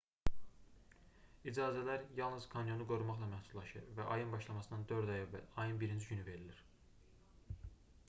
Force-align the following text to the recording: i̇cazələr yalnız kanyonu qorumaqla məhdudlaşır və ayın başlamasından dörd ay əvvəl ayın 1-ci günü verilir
i̇cazələr 1.51 2.07
yalnız 2.21 2.47
kanyonu 2.55 2.89
qorumaqla 2.93 3.29
məhdudlaşır 3.35 3.87
və 4.01 4.09
ayın 4.17 4.35
başlamasından 4.37 4.89
dörd 4.95 5.15
ay 5.19 5.23
əvvəl 5.29 5.49
ayın 5.67 5.81
1-ci 5.87 6.13
günü 6.15 6.29
verilir 6.33 6.69